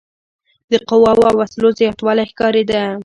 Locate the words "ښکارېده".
2.31-2.81